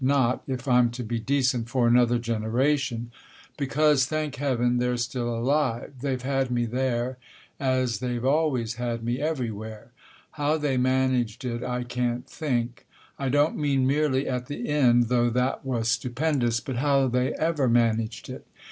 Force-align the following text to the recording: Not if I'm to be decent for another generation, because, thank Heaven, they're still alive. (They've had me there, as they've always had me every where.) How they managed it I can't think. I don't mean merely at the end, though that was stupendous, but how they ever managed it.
Not 0.03 0.41
if 0.47 0.67
I'm 0.67 0.89
to 0.97 1.03
be 1.03 1.19
decent 1.19 1.69
for 1.69 1.87
another 1.87 2.17
generation, 2.17 3.11
because, 3.55 4.07
thank 4.07 4.37
Heaven, 4.37 4.79
they're 4.79 4.97
still 4.97 5.29
alive. 5.29 5.93
(They've 6.01 6.23
had 6.23 6.49
me 6.49 6.65
there, 6.65 7.19
as 7.59 7.99
they've 7.99 8.25
always 8.25 8.73
had 8.81 9.03
me 9.03 9.19
every 9.19 9.51
where.) 9.51 9.91
How 10.31 10.57
they 10.57 10.75
managed 10.75 11.45
it 11.45 11.61
I 11.63 11.83
can't 11.83 12.27
think. 12.27 12.87
I 13.19 13.29
don't 13.29 13.57
mean 13.57 13.85
merely 13.85 14.27
at 14.27 14.47
the 14.47 14.67
end, 14.69 15.03
though 15.03 15.29
that 15.29 15.63
was 15.63 15.89
stupendous, 15.91 16.61
but 16.61 16.77
how 16.77 17.07
they 17.07 17.35
ever 17.35 17.69
managed 17.69 18.27
it. 18.27 18.47